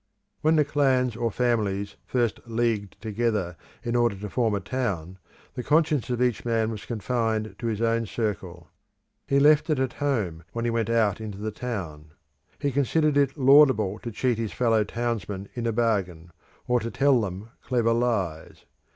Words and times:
When 0.41 0.55
the 0.55 0.65
clans 0.65 1.15
or 1.15 1.29
families 1.29 1.95
first 2.07 2.39
leagued 2.47 2.99
together 3.03 3.55
in 3.83 3.95
order 3.95 4.15
to 4.15 4.31
form 4.31 4.55
a 4.55 4.59
town, 4.59 5.19
the 5.53 5.61
conscience 5.61 6.09
of 6.09 6.23
each 6.23 6.43
man 6.43 6.71
was 6.71 6.87
confined 6.87 7.53
to 7.59 7.67
his 7.67 7.83
own 7.83 8.07
circle. 8.07 8.71
He 9.27 9.39
left 9.39 9.69
it 9.69 9.77
at 9.77 9.93
home 10.01 10.43
when 10.53 10.65
he 10.65 10.71
went 10.71 10.89
out 10.89 11.21
into 11.21 11.37
the 11.37 11.51
town. 11.51 12.13
He 12.57 12.71
considered 12.71 13.15
it 13.15 13.37
laudable 13.37 13.99
to 13.99 14.09
cheat 14.09 14.39
his 14.39 14.53
fellow 14.53 14.83
townsmen 14.83 15.49
in 15.53 15.67
a 15.67 15.71
bargain, 15.71 16.31
or 16.67 16.79
to 16.79 16.89
tell 16.89 17.21
them 17.21 17.51
clever 17.61 17.93
lies. 17.93 18.65